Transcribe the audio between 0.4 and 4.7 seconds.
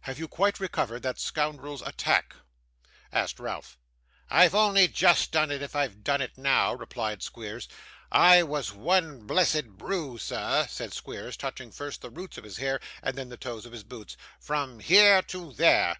recovered that scoundrel's attack?' asked Ralph. 'I've